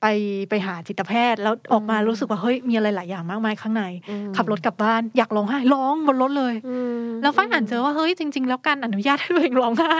[0.07, 0.15] ไป
[0.51, 9.97] ไปหาจิตแพทย์ แล้วออกมารู้สึกว่าเฮ้ยมีอะไรหลายอย่างมากมายข้างในอืมขับรถกลับบ้านอยากร้องไห้ร้องบนรถเลยอืมแล้วฝ้ายอ่านเจอว่าเฮ้ยจริง ๆ แล้วการอนุญาตให้ตัวเองร้องไห้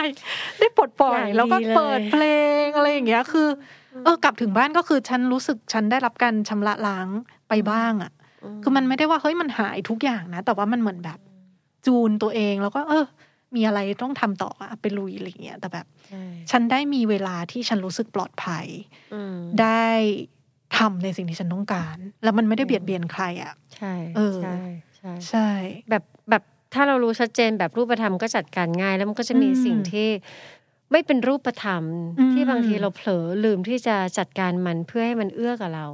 [0.59, 2.23] ได้ปลดปล่อยอย่างแล้วก็ดีเลยเปิดเพล
[2.63, 3.47] งอะไรอย่างเงี้ยคือ
[3.95, 7.07] อเออกลับถึงบ้านก็คือฉันรู้สึกฉันได้รับการชำระล้าง
[7.49, 8.11] ไปบ้างอะ
[8.63, 11.19] คือมันไม่ได้ว่าเฮ้ยมันหายทุกอย่างนะ แต่ว่ามันเหมือนแบบ
[11.85, 13.05] จูนตัวเองแล้วก็ เออ
[13.55, 18.65] มีอะไรต้องทำต่ออะไปลุยอะไรอย่างเงี้ยแต่แบบใช่ฉันได้มีเวลาที่ฉันรู้สึกปลอดภัย
[19.13, 19.89] อืมได้
[20.77, 24.57] ทำในสิ่งที่ฉันต้องการ แล้วมันไม่ได้เบียดเบียนใครอะใช่เออใช่
[24.97, 25.49] ใช่ใช่
[25.89, 30.09] แบบแบบถ้าเรารู้ชัดเจนแบบรูปธรรมก็จัดการง่าย แล้วมันก็จะมีอืมสิ่งที่
[30.91, 31.83] ไม่เป็นรูปธรรม
[32.19, 35.85] อืมที่บางทีเราเผลอลืมที่จะจัดการมันเพื่อให้มันเอื้อกับเรา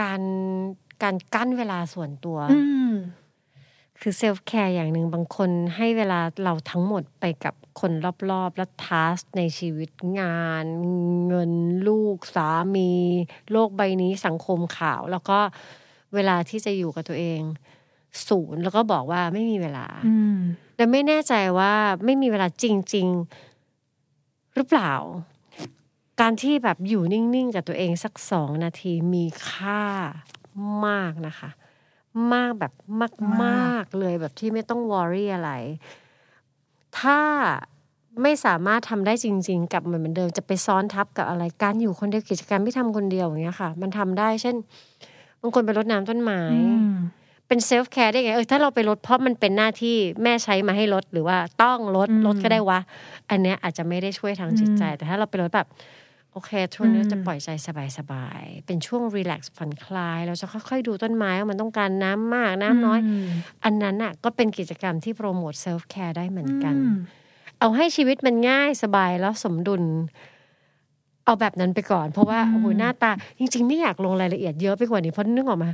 [0.00, 0.20] การ
[1.02, 2.60] การกั้นเวลาส่วนตัวอื
[2.90, 2.92] ม
[4.00, 7.92] คือเซลฟ์แคร์อย่างหนึ่งบางคนให้เวลาเราทั้งหมดไปกับคน
[8.30, 10.66] รอบๆ และทัสในชีวิตงาน
[11.28, 11.52] เงิน
[11.88, 12.90] ลูกสามี
[13.52, 15.38] โลกใบนี้สังคมข่าว แล้วก็
[16.14, 17.40] เวลาที่จะอยู่กับตัวเอง
[18.28, 20.38] ศูนย์แล้วก็บอกว่าไม่มีเวลาอืม
[20.76, 21.72] แต่ไม่แน่ใจว่า
[22.04, 23.08] ไม่มีเวลาจริง
[23.86, 24.92] ๆ หรือเปล่า
[26.20, 29.82] การที่แบบอยู่นิ่ง ๆ กับตัวเองสักสองนาทีมีค่า
[30.86, 31.50] มากนะคะ
[32.32, 32.72] มากแบบ
[33.44, 35.50] มากๆเลยแบบที่ไม่ต้อง worry อะไร
[36.98, 37.20] ถ้า
[38.22, 44.56] ไม่สามารถทำได้จริง ๆกลับมาเหมือนเดิมจะไปซ้อนทับกับอะไรการอยู่คนเดียวกิจกรรมไม่ทำคนเดียวอย่างเงี้ยค่ะ มันทำได้ เช่น
[45.40, 46.96] บางคนไปรดน้ำต้นไม้อืม
[47.48, 52.80] เป็น self-care ได้ไงเออถ้าเราไปรดเพราะมันเป็นหน้าที่แม่ใช้มาให้รดหรือว่าต้องลดอืมลดก็ได้วะ
[53.30, 55.68] อันเนี้ยอาจจะไม่ได้ช่วยทางจิตใจ แต่ถ้าเราไปลดแบบ
[56.36, 57.48] โอเคช่วงนี้อืมจะปล่อยใจ
[57.98, 63.30] สบายๆ เป็นช่วง relax ผ่อนคลาย เราจะค่อยๆ ดูต้นไม้ว่ามันต้องการน้ำมากน้ำน้อยอืม
[63.64, 66.98] อันนั้นอะก็เป็นกิจกรรมที่ promote self-care ได้เหมือนกันอืม
[67.60, 69.82] เอาให้ชีวิตมันง่ายสบายแล้วสมดุล
[71.24, 75.70] เอาแบบนั้นไปก่อน เพราะว่าอืมโอ้โหหน้าตา จริง ๆ ไม่อยากลงรายละเอียดเยอะไปกว่านี้เพราะนึกออกมา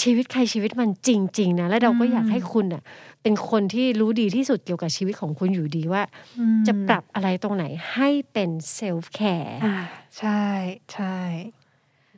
[0.00, 2.82] ชีวิตใครชีวิตมันจริง ๆ นะ แล้วเราก็อยากให้คุณอะ
[3.22, 6.02] เป็นคนที่รู้ดีที่สุดเกี่ยวกับชีวิตของคุณอยู่ดีว่า
[6.38, 9.76] อืมจะปรับอะไรตรงไหนให้เป็น self-care อ่า
[10.18, 10.42] ใช่
[10.92, 11.16] ใช่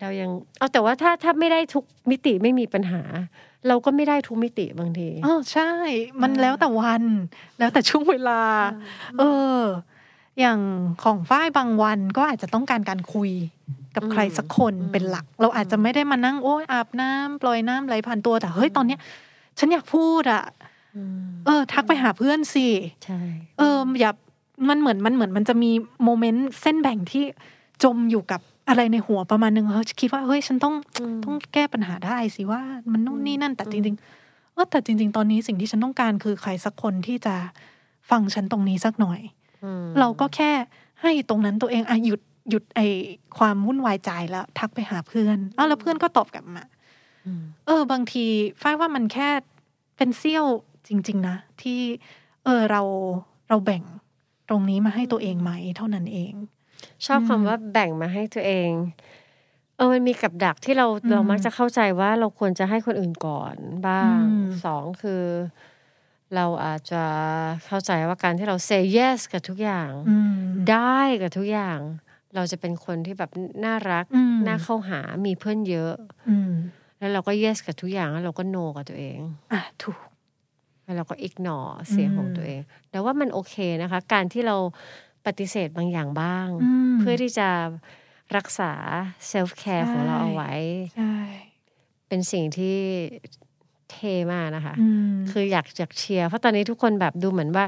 [0.00, 3.02] เรายังเอาแต่ว่าถ้าถ้าไม่ได้ทุกมิติไม่มีปัญหา
[3.68, 5.70] เราก็ไม่ได้ทุกมิติบางทีอ๋อใช่
[6.22, 7.04] มันแล้วแต่วัน
[7.58, 8.42] แล้วแต่ช่วงเวลา
[9.18, 9.22] เอ
[9.58, 9.62] อ
[10.40, 10.59] อย่าง
[11.03, 13.31] ของฝ้ายบางวันก็อาจจะต้องการการคุย
[13.95, 19.01] กับใครสักคนเป็นหลัก เราอาจจะไม่ได้มานั่งโอ้ยอาบน้ำปล่อยน้ำไหลผ่านตัวแต่เฮ้ยตอนเนี้ย
[19.59, 20.42] ฉันอยากพูดอะ
[20.97, 22.66] อืมเออ ทักไปหาเพื่อนสิ
[23.05, 23.21] ใช่
[23.59, 24.11] เอออย่า
[24.68, 25.71] มันเหมือนมันเหมือนมันจะมี
[26.05, 27.25] โมเมนต์เส้นแบ่งที่
[27.85, 30.75] จมอยู่กับอะไรในหัวประมาณนึงเฮ้ยคิดว่าเฮ้ยฉันต้อง
[31.25, 32.61] ต้องแก้ปัญหาได้สิว่า
[32.92, 37.35] มันนู่นนี่นั่นแต่จริงๆเออแต่จริง ๆ ตอนนี้สิ่งที่ฉันต้องการคือใครสักคนที่จะ
[38.11, 39.41] ฟังฉันตรงนี้สักหน่อยอืม
[39.98, 40.51] เราก็แค่
[41.03, 42.20] ให้ตรงนั้นตัวเองอะหยุด
[42.51, 42.81] หยุดไอ
[43.38, 46.64] ความวุ่นวายใจแล้ว ทักไปหาเพื่อนอ้าวแล้วเพื่อนก็ตอบกลับมา
[47.27, 48.25] อืมเออ บางที
[48.62, 49.29] ฝ้ายว่ามันแค่
[49.96, 50.46] เป็นเสี้ยว
[50.88, 51.81] จริง ๆ นะ ที่
[52.44, 52.83] เออเรา
[53.48, 53.83] เราแบ่ง
[54.48, 56.33] ตรงนี้มาให้ตัวเองไหมเท่านั้นเอง
[57.07, 58.70] ชอบอืมคำว่าแบ่งมาให้ตัวเอง
[59.77, 65.22] เออมันมีกับดักที่เราอืมเรามักจะเข้าใจว่าเราควรจะให้คนอื่นก่อนบ้างอืมสองคือ
[66.37, 67.05] เราอาจจะ
[67.66, 70.35] เข้าใจว่าการที่เรา say yes กับทุกอย่างอืม
[70.71, 71.79] ได้กับทุกอย่าง
[72.35, 73.31] เราจะเป็นคนที่แบบ
[73.64, 75.95] น่ารักอืมน่าเข้าหามีเพื่อนเยอะ
[76.31, 76.53] อืม
[76.99, 79.18] แล้วเราก็ yes กับทุกอย่างแล้วเราก็ no กับตัวเอง
[79.53, 79.99] อะถูก
[80.85, 84.57] แล้วเราก็ ignore เสียงของอืมตัวเองแต่ว่ามันโอเคนะคะ การที่เรา
[85.27, 87.49] ปฏิเสธบางอย่างบ้างอืมเพื่อที่จะ
[88.37, 88.73] รักษา
[89.29, 90.53] เซลฟ์แคร์ใช่ของเราเอาไว้
[90.97, 91.16] ใช่
[92.09, 92.79] เป็นสิ่งที่
[93.92, 97.64] เท่มากนะคะอืมคืออยากอยากเชียร์เพราะตอนนี้ทุกคนแบบดูเหมือนว่า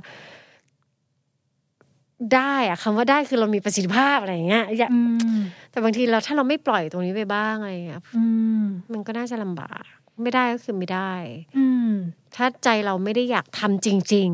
[2.35, 5.01] ได้อะคำว่าได้คือเรามีประสิทธิภาพอะไรอย่างเงี้ยอยากอื
[5.39, 8.25] มแต่บางทีเราถ้าเราไม่ปล่อยตรงนี้ไปบ้างอะไรอย่างเงี้ยอื
[8.61, 9.83] มมันก็น่าจะลำบาก
[10.23, 11.15] ไม่ได้ก็คือไม่ได้
[11.59, 11.91] อืม
[12.35, 14.31] ถ้าใจเราไม่ได้อยากทำจริง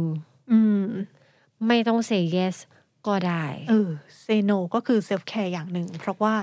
[0.53, 2.57] อืมๆไม่ต้อง say yes
[3.07, 3.88] ก็ได้ เออ
[4.20, 6.35] say no ก็คือ self-care อย่างหนึ่ง เพราะว่า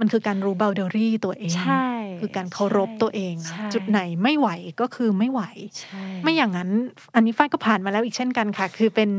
[0.00, 1.86] มันคือการรู้บ o เดอรี่ตัวเองใช่
[2.20, 4.48] คือการเคารพตัวเองนะใช่จุดไหนไม่ไหว
[4.80, 5.42] ก็คือไม่ไหว
[5.80, 6.70] ใช่ไม่อย่างนั้น
[7.14, 9.10] อันนี้ฝ้ายก็ผ่านมาแล้วอีกเช่นกันค่ะ คือเป็น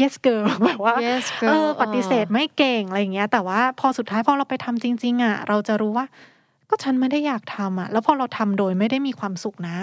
[0.00, 6.06] yes girl แบบว่า yes เอ girl อปฏิเสธไม่เก่งอะไรอย่างเงี้ย แต่ว่าพอสุดท้ายพอเราไปทำจริง ๆ อะ เราจะรู้ว่า
[6.70, 9.76] ก็ฉันไม่ได้อยากทำอะ แล้วพอเราทำโดยไม่ได้มีความสุขนะ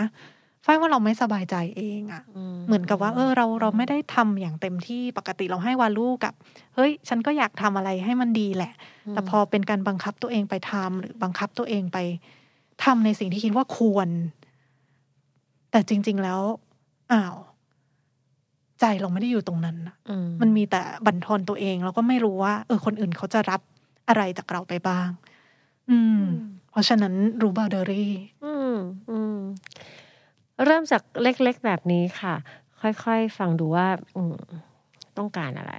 [0.66, 2.24] ฝ้ายว่าเราไม่สบายใจเองอะ
[2.68, 6.34] เหมือนกับว่า เออเราเราไม่ได้ทำอย่างเต็มที่ปกติเราให้วาลูกับ
[6.76, 8.74] เฮ้ย ฉันก็อยากทำอะไรให้มันดีแหละ
[9.12, 11.98] แต่พอเป็นการบังคับตัวเองไปทำหรือบังคับตัวเองไป
[12.84, 14.10] ทำในสิ่งที่คิดว่าควร
[15.72, 16.42] แต่จริง ๆแล้ว
[17.12, 17.36] อ้าว
[18.80, 23.62] ใจเราไม่ได้อยู่ตรงนั้นน่ะอืมมันมีแต่บั่นทอนตัวเองแล้วก็ไม่รู้ว่า เออ คนอื่นเขาจะรับ
[24.08, 25.10] อะไรจากเราไปบ้าง
[25.90, 26.22] อืม
[26.72, 28.12] เพราะฉะนั้นรู้บาเดอรี่
[28.44, 28.49] อืมอืม
[30.66, 32.36] เริ่มจากเล็กๆแบบนี้ค่ะ
[32.82, 34.36] ค่อยๆฟังดูว่าอืม
[35.18, 35.76] ต้องการอะไร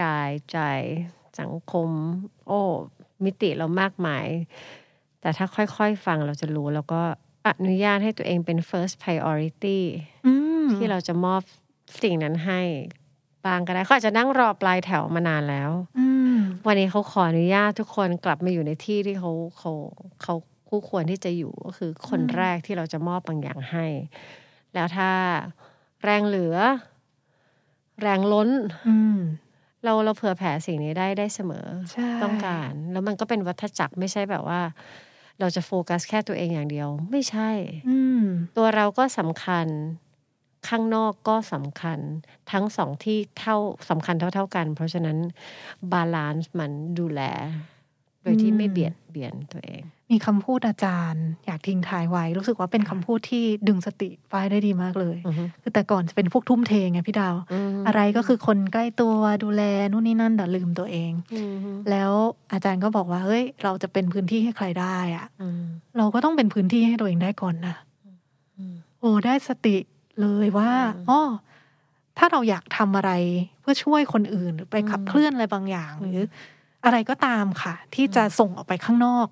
[0.00, 0.58] กายใจ
[1.40, 1.88] สังคม
[2.46, 2.60] โอ้
[3.24, 4.26] มิติเรามากมาย
[5.20, 7.00] แต่ถ้าค่อยๆฟังเราจะรู้แล้วก็
[7.46, 9.80] อนุญาตให้ตัวเองเป็น first priority
[10.26, 10.32] อื
[10.64, 11.40] มที่เราจะมอบ
[12.02, 12.60] สิ่งนั้นให้
[13.44, 19.72] บางก็ได้เขาอาจจะนั่งรอปลายแถวมานานแล้วอืมวันนี้เขาขออนุญาตทุกคนกลับมาอยู่ในที่ที่เขาเขา
[20.22, 20.34] เขา
[20.68, 23.86] คู่ควรที่จะอยู่ก็คือคนแรกที่เราจะมอบบางอย่างให้
[24.74, 25.10] แล้วถ้า
[26.04, 26.56] แรงเหลือ
[28.02, 28.50] แรงล้น
[28.88, 29.18] อืม
[29.84, 34.60] เราเราเผื่อแผ่สิ่งนี้ได้ได้เสมอใช่ต้องการ แล้วมันก็เป็นวัฏจักรไม่ใช่แบบว่า
[35.40, 37.50] เราจะโฟกัสแค่ตัวเองอย่างเดียว ไม่ใช่
[37.88, 38.22] อืม
[38.56, 39.66] ตัวเราก็สำคัญ
[40.68, 41.98] ข้างนอกก็สำคัญ
[42.52, 43.56] ทั้งสองที่เท่า
[43.90, 45.18] สำคัญเท่า ๆกัน เพราะฉะนั้น
[45.92, 47.22] balance มันดูแล
[47.75, 59.62] โดยที่อืมไม่เบียดเบียนตัวเอง มีคำพูดอาจารย์ อยากทิ้งท้ายไว้ รู้สึกว่าเป็นคำพูดที่ดึงสติฝ้ายได้ดีมากเลยอือฮึคือแต่ก่อนจะเป็นพวกทุ่มเทไงพี่ดาวอืมอะไรก็คือคนใกล้ตัวดูแล
[59.92, 61.40] นู่นนี่นั่นแต่ลืมตัวเองอื
[61.74, 62.12] มแล้ว
[62.52, 65.62] อาจารย์ก็บอกว่าเฮ้ยเราจะเป็นพื้นที่ให้ใครได้อะอืม
[65.98, 67.74] เราก็ต้องเป็นพื้นที่ให้ตัวเองได้ก่อนนะ
[68.56, 69.76] อืมโอ้ได้สติ
[70.20, 71.20] เลยว่าอืมอ๋อ
[72.18, 73.12] ถ้าเราอยากทำอะไร
[73.60, 76.24] เพื่อช่วยคนอื่นหรือไปขับอืมเคลื่อนอะไรบางอย่างอืมหรือ
[76.86, 79.28] อะไรก็ตามค่ะ ที่จะส่งออกไปข้างนอก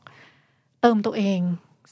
[0.82, 1.40] เติมตัวเอง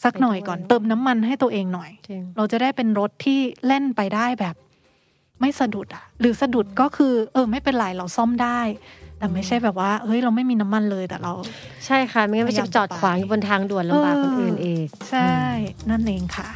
[0.05, 4.55] สักหน่อยก่อนไปด้วยเติมน้ำมันให้ตัวเองหน่อยจริงเราจะได้เป็นรถที่แล่นไปได้แบบ
[5.40, 8.61] ไม่สะดุดอะหรือสะดุดก็คือ เออ ไม่เป็นไรเราซ่อมได้
[9.18, 11.33] แต่ไม่ใช่แบบว่าเฮ้ยเราไม่มีน้ำมันเลยแต่เรา
[11.87, 15.33] ใช่ค่ะไม่งั้นมันจะจอดขวางอยู่บนทางด่วนลำบากคนอื่นเองใช่
[15.90, 16.48] นั่นเองค่ะ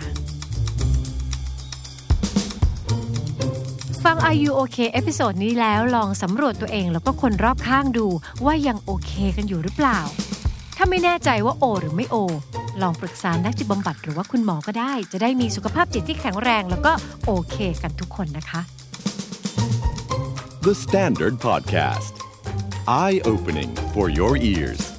[4.07, 8.07] ฟัง Are You OK episode นี้แล้วลองสำรวจตัวเองแล้วก็คนรอบข้างดู
[8.45, 9.99] ว่ายังโอเคกันอยู่หรือเปล่า
[10.77, 12.17] ถ้าไม่แน่ใจว่าโอ หรือไม่โอ
[12.83, 16.93] ลองปรึกษานักจิตบำบัดหรือว่าคุณหมอก็ได้ จะได้มีสุขภาพจิตที่แข็งแรง แล้วก็
[17.27, 18.61] โอเคกันทุกคนนะคะ
[20.67, 22.15] The Standard Podcast.
[23.05, 24.96] Eye opening for your ears.